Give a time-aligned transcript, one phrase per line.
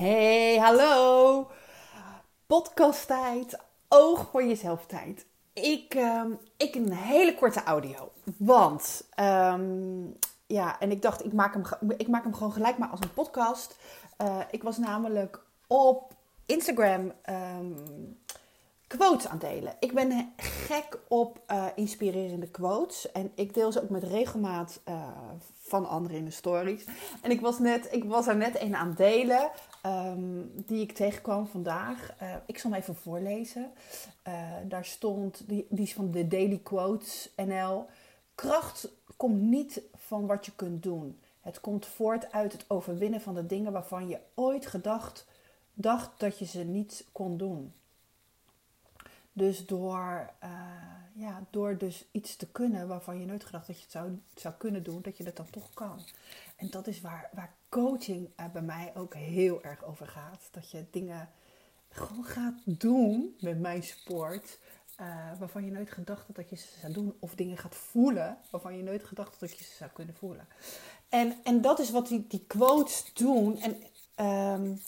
[0.00, 1.50] Hey, hallo.
[2.46, 3.58] Podcasttijd.
[3.88, 5.26] Oog voor jezelf tijd.
[5.52, 8.12] Ik, um, ik een hele korte audio.
[8.36, 10.16] Want, um,
[10.46, 13.12] ja, en ik dacht, ik maak, hem, ik maak hem gewoon gelijk maar als een
[13.12, 13.76] podcast.
[14.22, 16.12] Uh, ik was namelijk op
[16.46, 17.12] Instagram
[17.58, 18.18] um,
[18.96, 19.74] quotes aan delen.
[19.78, 23.12] Ik ben gek op uh, inspirerende quotes.
[23.12, 25.08] En ik deel ze ook met regelmaat uh,
[25.54, 26.84] van anderen in de stories.
[27.22, 29.50] En ik was, net, ik was er net een aan delen.
[29.86, 32.14] Um, die ik tegenkwam vandaag.
[32.22, 33.70] Uh, ik zal hem even voorlezen.
[34.68, 37.86] daar stond, die, die is van de Daily Quotes NL.
[38.34, 41.18] Kracht komt niet van wat je kunt doen.
[41.40, 45.26] Het komt voort uit het overwinnen van de dingen waarvan je ooit gedacht
[45.74, 47.72] dacht dat je ze niet kon doen.
[49.40, 50.50] Dus door, uh,
[51.14, 54.54] ja, door dus iets te kunnen waarvan je nooit gedacht dat je het zou, zou
[54.54, 56.00] kunnen doen, dat je dat dan toch kan.
[56.56, 60.48] En dat is waar, waar coaching uh, bij mij ook heel erg over gaat.
[60.50, 61.28] Dat je dingen
[61.88, 64.58] gewoon gaat doen met mijn sport.
[65.00, 65.06] Uh,
[65.38, 67.14] waarvan je nooit gedacht had dat je ze zou doen.
[67.18, 70.46] Of dingen gaat voelen waarvan je nooit gedacht had dat je ze zou kunnen voelen.
[71.08, 73.60] En, en dat is wat die, die quotes doen.
[73.60, 73.76] En
[74.60, 74.80] um,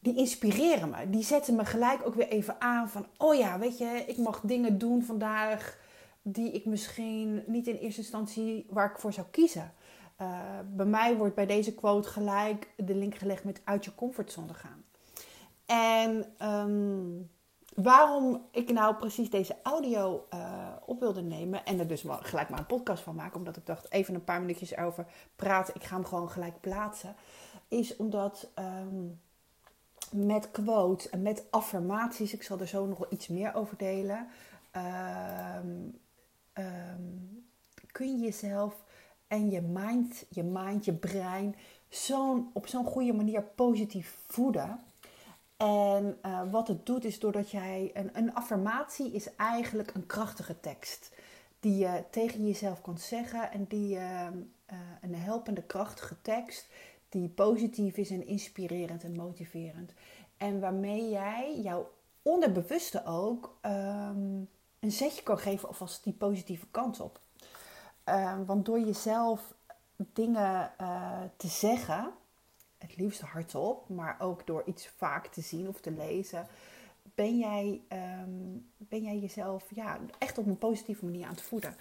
[0.00, 1.10] die inspireren me.
[1.10, 4.40] Die zetten me gelijk ook weer even aan van, oh ja, weet je, ik mag
[4.40, 5.78] dingen doen vandaag
[6.22, 9.72] die ik misschien niet in eerste instantie waar ik voor zou kiezen.
[10.20, 14.54] Uh, bij mij wordt bij deze quote gelijk de link gelegd met uit je comfortzone
[14.54, 14.84] gaan.
[15.66, 17.30] En um,
[17.74, 22.58] waarom ik nou precies deze audio uh, op wilde nemen en er dus gelijk maar
[22.58, 25.06] een podcast van maken, omdat ik dacht even een paar minuutjes erover
[25.36, 27.16] praten, ik ga hem gewoon gelijk plaatsen,
[27.68, 29.20] is omdat um,
[30.12, 32.32] met quotes en met affirmaties.
[32.32, 34.28] Ik zal er zo nog iets meer over delen.
[34.76, 36.00] Um,
[36.54, 37.44] um,
[37.92, 38.84] kun je jezelf
[39.28, 41.56] en je mind, je mind, je brein
[41.88, 44.80] zo'n, op zo'n goede manier positief voeden.
[45.56, 50.60] En uh, wat het doet is doordat jij een, een affirmatie is eigenlijk een krachtige
[50.60, 51.12] tekst
[51.60, 54.26] die je tegen jezelf kan zeggen en die uh,
[55.00, 56.66] een helpende krachtige tekst
[57.10, 59.92] die positief is en inspirerend en motiverend.
[60.36, 61.90] En waarmee jij jouw
[62.22, 64.48] onderbewuste ook um,
[64.78, 67.20] een zetje kan geven alvast die positieve kant op.
[68.04, 69.54] Um, want door jezelf
[69.96, 72.10] dingen uh, te zeggen,
[72.78, 76.46] het liefst hardop, maar ook door iets vaak te zien of te lezen,
[77.20, 77.82] ben jij,
[78.22, 81.76] um, ben jij jezelf ja, echt op een positieve manier aan het voeden.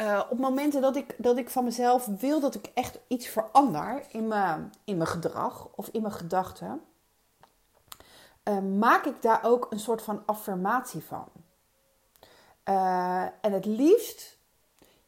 [0.00, 4.02] Uh, op momenten dat ik, dat ik van mezelf wil dat ik echt iets verander
[4.08, 6.80] in mijn, in mijn gedrag of in mijn gedachten,
[8.44, 11.28] uh, maak ik daar ook een soort van affirmatie van.
[12.64, 14.38] Uh, en het liefst,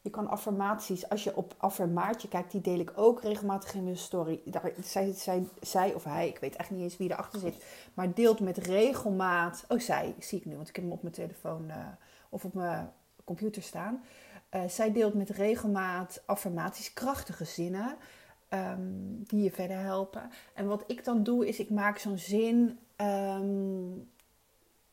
[0.03, 3.97] je kan affirmaties, als je op affirmaatje kijkt, die deel ik ook regelmatig in mijn
[3.97, 4.41] story.
[4.45, 8.13] Daar, zij, zij, zij of hij, ik weet echt niet eens wie erachter zit, maar
[8.13, 9.65] deelt met regelmaat.
[9.67, 11.87] Oh, zij zie ik nu, want ik heb hem op mijn telefoon uh,
[12.29, 12.91] of op mijn
[13.23, 14.03] computer staan.
[14.51, 17.95] Uh, zij deelt met regelmaat affirmaties, krachtige zinnen.
[18.49, 20.29] Um, die je verder helpen.
[20.53, 24.11] En wat ik dan doe, is ik maak zo'n zin um,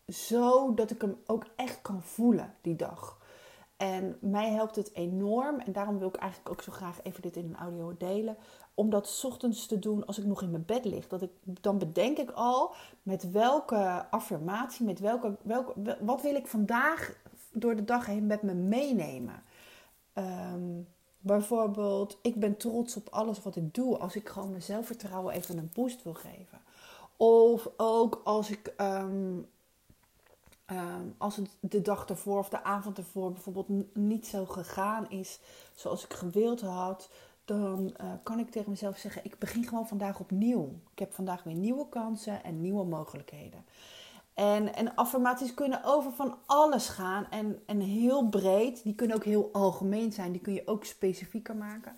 [0.09, 3.20] zo dat ik hem ook echt kan voelen die dag.
[3.81, 5.61] En mij helpt het enorm.
[5.61, 8.37] En daarom wil ik eigenlijk ook zo graag even dit in een audio delen.
[8.75, 11.09] Om dat ochtends te doen als ik nog in mijn bed lig.
[11.09, 16.47] Dat ik, dan bedenk ik al met welke affirmatie, met welke, welke, wat wil ik
[16.47, 17.17] vandaag
[17.53, 19.43] door de dag heen met me meenemen.
[20.15, 20.89] Um,
[21.19, 23.99] bijvoorbeeld, ik ben trots op alles wat ik doe.
[23.99, 26.61] Als ik gewoon mijn zelfvertrouwen even een boost wil geven.
[27.17, 29.47] Of ook als ik um,
[30.71, 35.41] um, als het de dag ervoor of de avond ervoor bijvoorbeeld niet zo gegaan is
[35.75, 37.11] zoals ik gewild had,
[37.45, 40.73] dan uh, kan ik tegen mezelf zeggen: ik begin gewoon vandaag opnieuw.
[40.93, 43.65] Ik heb vandaag weer nieuwe kansen en nieuwe mogelijkheden.
[44.35, 48.83] En, en affirmaties kunnen over van alles gaan en, en heel breed.
[48.83, 51.97] Die kunnen ook heel algemeen zijn, die kun je ook specifieker maken.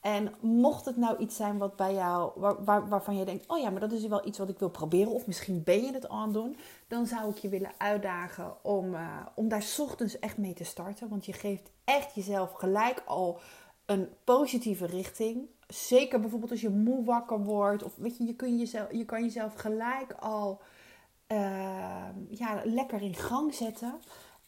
[0.00, 3.58] En mocht het nou iets zijn wat bij jou, waar, waar, waarvan je denkt, oh
[3.58, 6.08] ja, maar dat is wel iets wat ik wil proberen, of misschien ben je het
[6.08, 6.56] aan doen,
[6.90, 11.08] dan zou ik je willen uitdagen om, uh, om daar ochtends echt mee te starten.
[11.08, 13.40] Want je geeft echt jezelf gelijk al
[13.86, 15.48] een positieve richting.
[15.66, 19.22] Zeker bijvoorbeeld als je moe wakker wordt, of weet je, je, kun jezelf, je kan
[19.22, 20.60] jezelf gelijk al
[21.28, 24.00] uh, ja, lekker in gang zetten.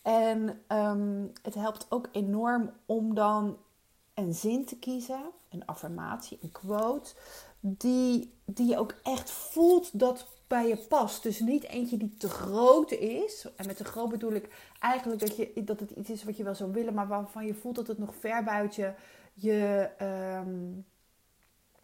[0.02, 3.56] En um, het helpt ook enorm om dan
[4.14, 7.14] een zin te kiezen, een affirmatie, een quote,
[7.64, 11.22] die, die je ook echt voelt dat bij je past.
[11.22, 13.46] Dus niet eentje die te groot is.
[13.56, 16.44] En met te groot bedoel ik eigenlijk dat, je, dat het iets is wat je
[16.44, 18.94] wel zou willen, maar waarvan je voelt dat het nog ver buiten
[19.34, 19.88] je,
[20.46, 20.86] um,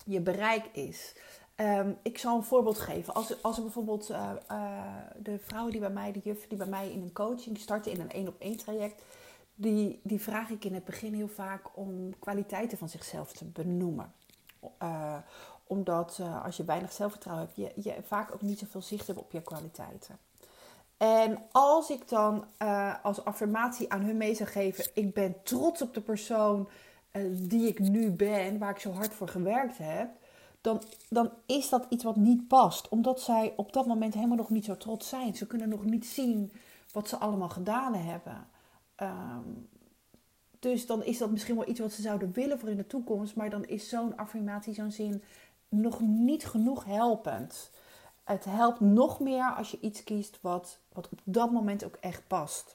[0.04, 1.14] je bereik is.
[1.54, 3.14] Ehm, ik zal een voorbeeld geven.
[3.14, 4.82] Als, als er bijvoorbeeld uh, uh,
[5.22, 8.00] de vrouwen die bij mij, de juffen die bij mij in een coaching starten in
[8.00, 9.04] een één op één traject,
[9.54, 14.12] die, die vraag ik in het begin heel vaak om kwaliteiten van zichzelf te benoemen.
[14.82, 15.16] Uh,
[15.66, 19.32] omdat als je weinig zelfvertrouwen hebt, je, je vaak ook niet zoveel zicht hebt op
[19.32, 20.18] je kwaliteiten.
[20.96, 22.44] En als ik dan
[23.02, 26.68] als affirmatie aan hun mee zou geven, ik ben trots op de persoon
[27.30, 30.08] die ik nu ben, waar ik zo hard voor gewerkt heb
[30.60, 32.88] dan, dan is dat iets wat niet past.
[32.88, 35.34] Omdat zij op dat moment helemaal nog niet zo trots zijn.
[35.34, 36.52] Ze kunnen nog niet zien
[36.92, 38.46] wat ze allemaal gedaan hebben.
[38.94, 39.48] Ehm,
[40.58, 43.36] dus dan is dat misschien wel iets wat ze zouden willen voor in de toekomst.
[43.36, 45.22] Maar dan is zo'n affirmatie, zo'n zin
[45.68, 47.70] nog niet genoeg helpend.
[48.24, 52.22] Het helpt nog meer als je iets kiest wat, wat op dat moment ook echt
[52.26, 52.74] past.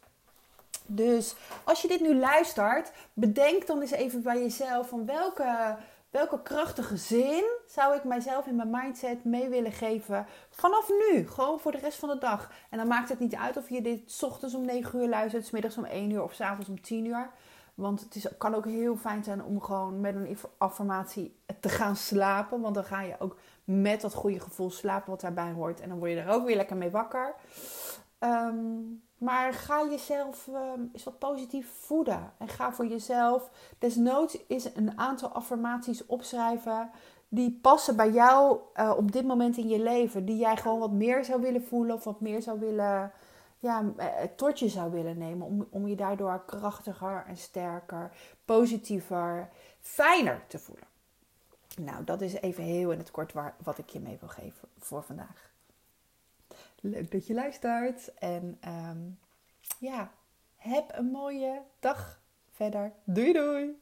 [0.85, 5.77] Dus als je dit nu luistert, bedenk dan eens even bij jezelf van welke
[6.13, 11.27] Welke krachtige zin zou ik mijzelf in mijn mindset mee willen geven vanaf nu?
[11.27, 12.51] Gewoon voor de rest van de dag.
[12.69, 15.51] En dan maakt het niet uit of je dit ochtends om 9 uur luistert, s
[15.51, 17.29] middags om 1 uur of s avonds om 10 uur.
[17.73, 21.95] Want het is, kan ook heel fijn zijn om gewoon met een affirmatie te gaan
[21.95, 22.61] slapen.
[22.61, 25.81] Want dan ga je ook met dat goede gevoel slapen wat daarbij hoort.
[25.81, 27.35] En dan word je er ook weer lekker mee wakker.
[28.19, 30.57] Um, maar ga jezelf uh,
[30.93, 32.31] eens wat positief voeden.
[32.37, 33.49] En ga voor jezelf
[33.79, 36.89] desnoods is een aantal affirmaties opschrijven
[37.27, 40.25] die passen bij jou uh, op dit moment in je leven.
[40.25, 43.11] Die jij gewoon wat meer zou willen voelen of wat meer zou willen,
[43.63, 45.47] ja, uh, tot je zou willen nemen.
[45.47, 48.11] Om, om je daardoor krachtiger en sterker,
[48.45, 49.49] positiever,
[49.79, 50.87] fijner te voelen.
[51.81, 55.03] Nou, dat is even heel in het kort wat ik je mee wil geven voor
[55.03, 55.51] vandaag.
[56.79, 58.13] Leuk dat je luistert.
[58.13, 59.19] En um,
[59.79, 60.11] ja,
[60.55, 62.19] heb een mooie dag
[62.51, 62.93] verder.
[63.03, 63.81] Doei doei!